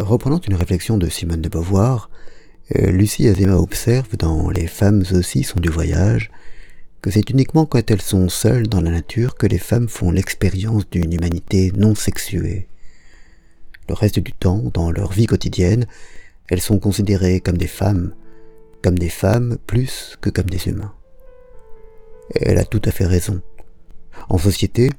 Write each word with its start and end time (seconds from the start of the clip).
Reprenant 0.00 0.40
une 0.40 0.56
réflexion 0.56 0.98
de 0.98 1.08
Simone 1.08 1.40
de 1.40 1.48
Beauvoir, 1.48 2.10
euh, 2.74 2.90
Lucie 2.90 3.28
Azema 3.28 3.54
observe 3.54 4.16
dans 4.16 4.50
Les 4.50 4.66
femmes 4.66 5.04
aussi 5.12 5.44
sont 5.44 5.60
du 5.60 5.68
voyage 5.68 6.32
que 7.00 7.12
c'est 7.12 7.30
uniquement 7.30 7.64
quand 7.64 7.88
elles 7.88 8.02
sont 8.02 8.28
seules 8.28 8.66
dans 8.66 8.80
la 8.80 8.90
nature 8.90 9.36
que 9.36 9.46
les 9.46 9.58
femmes 9.58 9.88
font 9.88 10.10
l'expérience 10.10 10.90
d'une 10.90 11.12
humanité 11.12 11.70
non 11.76 11.94
sexuée. 11.94 12.66
Le 13.88 13.94
reste 13.94 14.18
du 14.18 14.32
temps, 14.32 14.64
dans 14.72 14.90
leur 14.90 15.12
vie 15.12 15.26
quotidienne, 15.26 15.86
elles 16.48 16.62
sont 16.62 16.80
considérées 16.80 17.38
comme 17.38 17.58
des 17.58 17.68
femmes, 17.68 18.14
comme 18.82 18.98
des 18.98 19.10
femmes 19.10 19.58
plus 19.64 20.16
que 20.20 20.30
comme 20.30 20.50
des 20.50 20.66
humains. 20.66 20.92
elle 22.34 22.58
a 22.58 22.64
tout 22.64 22.82
à 22.84 22.90
fait 22.90 23.06
raison. 23.06 23.40
En 24.28 24.38
société, 24.38 24.90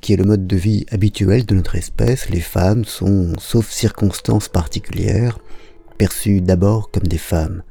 qui 0.00 0.12
est 0.12 0.16
le 0.16 0.24
mode 0.24 0.46
de 0.46 0.56
vie 0.56 0.86
habituel 0.90 1.46
de 1.46 1.54
notre 1.54 1.76
espèce, 1.76 2.28
les 2.28 2.40
femmes 2.40 2.84
sont, 2.84 3.34
sauf 3.38 3.70
circonstances 3.70 4.48
particulières, 4.48 5.38
perçues 5.98 6.40
d'abord 6.40 6.90
comme 6.90 7.06
des 7.06 7.18
femmes, 7.18 7.62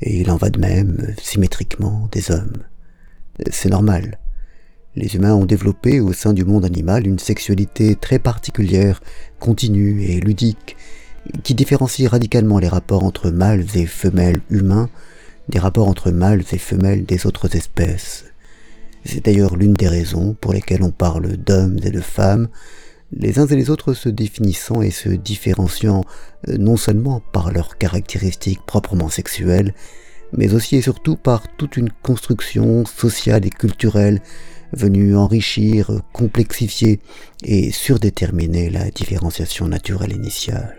et 0.00 0.20
il 0.20 0.30
en 0.30 0.36
va 0.36 0.50
de 0.50 0.60
même, 0.60 1.14
symétriquement, 1.20 2.08
des 2.12 2.30
hommes. 2.30 2.62
C'est 3.50 3.70
normal. 3.70 4.18
Les 4.94 5.14
humains 5.14 5.34
ont 5.34 5.44
développé 5.44 6.00
au 6.00 6.12
sein 6.12 6.32
du 6.32 6.44
monde 6.44 6.64
animal 6.64 7.06
une 7.06 7.18
sexualité 7.18 7.96
très 7.96 8.18
particulière, 8.18 9.02
continue 9.40 10.04
et 10.04 10.20
ludique, 10.20 10.76
qui 11.42 11.54
différencie 11.54 12.08
radicalement 12.08 12.58
les 12.58 12.68
rapports 12.68 13.04
entre 13.04 13.30
mâles 13.30 13.66
et 13.74 13.86
femelles 13.86 14.40
humains 14.48 14.88
des 15.48 15.58
rapports 15.58 15.88
entre 15.88 16.10
mâles 16.10 16.44
et 16.52 16.58
femelles 16.58 17.04
des 17.04 17.26
autres 17.26 17.54
espèces. 17.56 18.24
C'est 19.06 19.24
d'ailleurs 19.24 19.56
l'une 19.56 19.74
des 19.74 19.88
raisons 19.88 20.34
pour 20.34 20.52
lesquelles 20.52 20.82
on 20.82 20.90
parle 20.90 21.36
d'hommes 21.36 21.78
et 21.84 21.90
de 21.90 22.00
femmes, 22.00 22.48
les 23.12 23.38
uns 23.38 23.46
et 23.46 23.54
les 23.54 23.70
autres 23.70 23.94
se 23.94 24.08
définissant 24.08 24.82
et 24.82 24.90
se 24.90 25.08
différenciant 25.08 26.04
euh, 26.48 26.56
non 26.58 26.76
seulement 26.76 27.22
par 27.32 27.52
leurs 27.52 27.78
caractéristiques 27.78 28.66
proprement 28.66 29.08
sexuelles, 29.08 29.74
mais 30.32 30.54
aussi 30.54 30.76
et 30.76 30.82
surtout 30.82 31.14
par 31.14 31.44
toute 31.56 31.76
une 31.76 31.90
construction 32.02 32.84
sociale 32.84 33.46
et 33.46 33.50
culturelle 33.50 34.20
venue 34.72 35.16
enrichir, 35.16 36.02
complexifier 36.12 36.98
et 37.44 37.70
surdéterminer 37.70 38.70
la 38.70 38.90
différenciation 38.90 39.68
naturelle 39.68 40.12
initiale. 40.12 40.74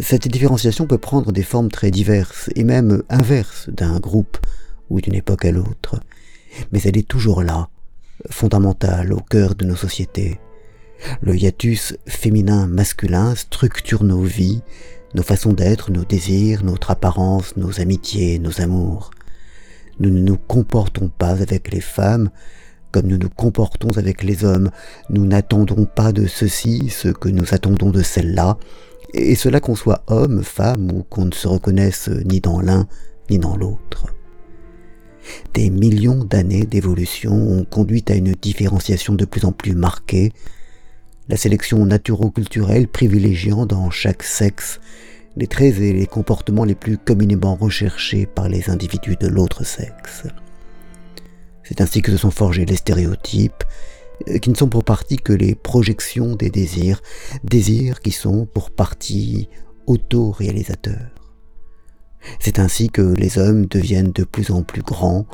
Cette 0.00 0.26
différenciation 0.26 0.88
peut 0.88 0.98
prendre 0.98 1.30
des 1.30 1.44
formes 1.44 1.70
très 1.70 1.92
diverses 1.92 2.50
et 2.56 2.64
même 2.64 3.04
inverses 3.08 3.68
d'un 3.68 4.00
groupe 4.00 4.38
d'une 5.00 5.14
époque 5.14 5.44
à 5.44 5.52
l'autre, 5.52 6.00
mais 6.70 6.80
elle 6.84 6.98
est 6.98 7.08
toujours 7.08 7.42
là, 7.42 7.68
fondamentale 8.30 9.12
au 9.12 9.20
cœur 9.20 9.54
de 9.54 9.64
nos 9.64 9.76
sociétés. 9.76 10.40
Le 11.20 11.36
hiatus 11.36 11.96
féminin-masculin 12.06 13.34
structure 13.34 14.04
nos 14.04 14.22
vies, 14.22 14.62
nos 15.14 15.22
façons 15.22 15.52
d'être, 15.52 15.90
nos 15.90 16.04
désirs, 16.04 16.64
notre 16.64 16.90
apparence, 16.90 17.56
nos 17.56 17.80
amitiés, 17.80 18.38
nos 18.38 18.60
amours. 18.60 19.10
Nous 19.98 20.10
ne 20.10 20.20
nous 20.20 20.36
comportons 20.36 21.08
pas 21.08 21.42
avec 21.42 21.72
les 21.72 21.80
femmes 21.80 22.30
comme 22.92 23.06
nous 23.06 23.18
nous 23.18 23.30
comportons 23.30 23.96
avec 23.96 24.22
les 24.22 24.44
hommes. 24.44 24.70
Nous 25.08 25.26
n'attendons 25.26 25.86
pas 25.86 26.12
de 26.12 26.26
ceci 26.26 26.90
ce 26.90 27.08
que 27.08 27.30
nous 27.30 27.54
attendons 27.54 27.90
de 27.90 28.02
celle-là, 28.02 28.58
et 29.14 29.34
cela 29.34 29.60
qu'on 29.60 29.74
soit 29.74 30.04
homme, 30.06 30.44
femme, 30.44 30.92
ou 30.92 31.02
qu'on 31.02 31.24
ne 31.24 31.32
se 31.32 31.48
reconnaisse 31.48 32.08
ni 32.08 32.40
dans 32.40 32.60
l'un 32.60 32.86
ni 33.30 33.38
dans 33.38 33.56
l'autre. 33.56 34.06
Des 35.54 35.70
millions 35.70 36.24
d'années 36.24 36.66
d'évolution 36.66 37.32
ont 37.32 37.64
conduit 37.64 38.04
à 38.08 38.14
une 38.14 38.32
différenciation 38.32 39.14
de 39.14 39.24
plus 39.24 39.44
en 39.44 39.52
plus 39.52 39.74
marquée, 39.74 40.32
la 41.28 41.36
sélection 41.36 41.84
naturo-culturelle 41.86 42.88
privilégiant 42.88 43.66
dans 43.66 43.90
chaque 43.90 44.22
sexe 44.22 44.80
les 45.36 45.46
traits 45.46 45.78
et 45.78 45.92
les 45.92 46.06
comportements 46.06 46.64
les 46.64 46.74
plus 46.74 46.98
communément 46.98 47.54
recherchés 47.54 48.26
par 48.26 48.48
les 48.48 48.68
individus 48.68 49.16
de 49.16 49.28
l'autre 49.28 49.64
sexe. 49.64 50.24
C'est 51.62 51.80
ainsi 51.80 52.02
que 52.02 52.12
se 52.12 52.18
sont 52.18 52.30
forgés 52.30 52.66
les 52.66 52.76
stéréotypes, 52.76 53.64
euh, 54.28 54.38
qui 54.38 54.50
ne 54.50 54.54
sont 54.54 54.68
pour 54.68 54.84
partie 54.84 55.16
que 55.16 55.32
les 55.32 55.54
projections 55.54 56.34
des 56.34 56.50
désirs, 56.50 57.00
désirs 57.44 58.00
qui 58.00 58.10
sont 58.10 58.46
pour 58.46 58.70
partie 58.70 59.48
auto-réalisateurs. 59.86 61.21
C'est 62.38 62.58
ainsi 62.58 62.90
que 62.90 63.02
les 63.02 63.38
hommes 63.38 63.66
deviennent 63.66 64.12
de 64.12 64.24
plus 64.24 64.50
en 64.50 64.62
plus 64.62 64.82
grands, 64.82 65.26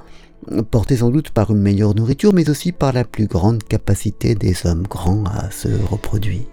portés 0.70 0.98
sans 0.98 1.10
doute 1.10 1.30
par 1.30 1.50
une 1.50 1.60
meilleure 1.60 1.94
nourriture, 1.94 2.32
mais 2.32 2.48
aussi 2.50 2.72
par 2.72 2.92
la 2.92 3.04
plus 3.04 3.26
grande 3.26 3.62
capacité 3.62 4.34
des 4.34 4.54
hommes 4.66 4.84
grands 4.84 5.24
à 5.24 5.50
se 5.50 5.68
reproduire. 5.68 6.46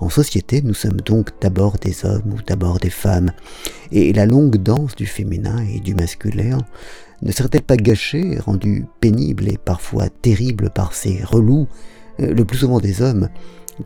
En 0.00 0.10
société, 0.10 0.60
nous 0.62 0.74
sommes 0.74 1.00
donc 1.00 1.30
d'abord 1.40 1.78
des 1.78 2.04
hommes 2.04 2.34
ou 2.34 2.42
d'abord 2.46 2.78
des 2.78 2.90
femmes, 2.90 3.32
et 3.90 4.12
la 4.12 4.26
longue 4.26 4.56
danse 4.56 4.94
du 4.94 5.06
féminin 5.06 5.64
et 5.64 5.80
du 5.80 5.94
masculin 5.94 6.58
ne 7.22 7.32
serait-elle 7.32 7.62
pas 7.62 7.76
gâchée, 7.76 8.38
rendue 8.38 8.84
pénible 9.00 9.48
et 9.48 9.56
parfois 9.56 10.08
terrible 10.08 10.70
par 10.70 10.92
ces 10.92 11.22
relous, 11.22 11.68
euh, 12.20 12.34
le 12.34 12.44
plus 12.44 12.58
souvent 12.58 12.80
des 12.80 13.00
hommes, 13.00 13.28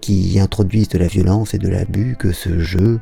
qui 0.00 0.41
introduisent 0.41 0.88
de 0.88 0.98
la 0.98 1.06
violence 1.06 1.54
et 1.54 1.59
de 1.59 1.69
l'abus 1.69 2.16
que 2.19 2.32
ce 2.32 2.59
jeu, 2.59 2.98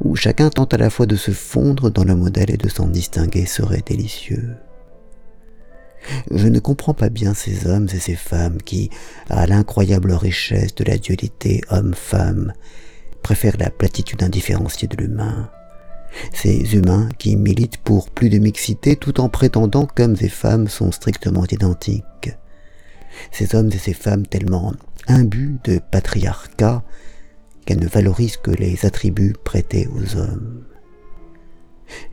où 0.00 0.16
chacun 0.16 0.50
tente 0.50 0.74
à 0.74 0.78
la 0.78 0.90
fois 0.90 1.06
de 1.06 1.16
se 1.16 1.30
fondre 1.30 1.90
dans 1.90 2.04
le 2.04 2.14
modèle 2.14 2.50
et 2.50 2.56
de 2.56 2.68
s'en 2.68 2.86
distinguer 2.86 3.46
serait 3.46 3.82
délicieux. 3.84 4.56
Je 6.30 6.46
ne 6.46 6.60
comprends 6.60 6.94
pas 6.94 7.08
bien 7.08 7.34
ces 7.34 7.66
hommes 7.66 7.88
et 7.92 7.98
ces 7.98 8.14
femmes 8.14 8.62
qui, 8.62 8.90
à 9.28 9.46
l'incroyable 9.46 10.12
richesse 10.12 10.74
de 10.74 10.84
la 10.84 10.98
dualité 10.98 11.62
homme-femme, 11.70 12.52
préfèrent 13.22 13.56
la 13.58 13.70
platitude 13.70 14.22
indifférenciée 14.22 14.88
de 14.88 14.96
l'humain. 14.96 15.50
Ces 16.32 16.76
humains 16.76 17.08
qui 17.18 17.36
militent 17.36 17.78
pour 17.78 18.10
plus 18.10 18.30
de 18.30 18.38
mixité 18.38 18.96
tout 18.96 19.20
en 19.20 19.28
prétendant 19.28 19.86
qu'hommes 19.86 20.16
et 20.20 20.28
femmes 20.28 20.68
sont 20.68 20.92
strictement 20.92 21.44
identiques. 21.50 22.36
Ces 23.32 23.54
hommes 23.54 23.70
et 23.72 23.78
ces 23.78 23.94
femmes 23.94 24.26
tellement 24.26 24.74
imbus 25.08 25.56
de 25.64 25.80
patriarcat 25.90 26.82
qu'elle 27.66 27.80
ne 27.80 27.88
valorise 27.88 28.36
que 28.36 28.52
les 28.52 28.86
attributs 28.86 29.34
prêtés 29.44 29.88
aux 29.88 30.16
hommes. 30.16 30.64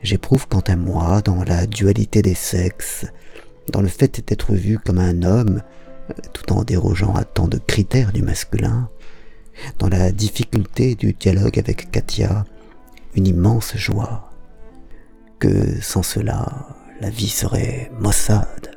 J'éprouve 0.02 0.46
quant 0.48 0.60
à 0.60 0.76
moi, 0.76 1.22
dans 1.22 1.42
la 1.44 1.66
dualité 1.66 2.20
des 2.20 2.34
sexes, 2.34 3.06
dans 3.72 3.80
le 3.80 3.88
fait 3.88 4.26
d'être 4.26 4.52
vu 4.52 4.78
comme 4.78 4.98
un 4.98 5.22
homme, 5.22 5.62
tout 6.32 6.52
en 6.52 6.64
dérogeant 6.64 7.14
à 7.14 7.24
tant 7.24 7.48
de 7.48 7.58
critères 7.58 8.12
du 8.12 8.22
masculin, 8.22 8.90
dans 9.78 9.88
la 9.88 10.12
difficulté 10.12 10.94
du 10.94 11.12
dialogue 11.12 11.58
avec 11.58 11.90
Katia, 11.90 12.44
une 13.14 13.26
immense 13.26 13.76
joie, 13.76 14.30
que 15.38 15.80
sans 15.80 16.02
cela, 16.02 16.76
la 17.00 17.10
vie 17.10 17.28
serait 17.28 17.90
maussade, 18.00 18.73